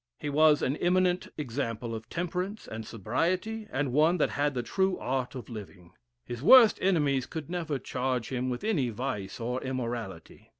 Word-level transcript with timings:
He 0.19 0.31
was 0.31 0.63
an 0.63 0.77
eminent 0.77 1.27
example 1.37 1.93
of 1.93 2.09
temperance 2.09 2.67
and 2.67 2.87
sobriety, 2.87 3.67
and 3.69 3.93
one 3.93 4.17
that 4.17 4.31
had 4.31 4.55
the 4.55 4.63
true 4.63 4.97
art 4.97 5.35
of 5.35 5.47
living. 5.47 5.91
His 6.25 6.41
worst 6.41 6.79
enemies 6.81 7.27
could 7.27 7.51
never 7.51 7.77
charge 7.77 8.29
him 8.29 8.49
with 8.49 8.63
any 8.63 8.89
vice 8.89 9.39
or 9.39 9.61
immorality." 9.61 10.49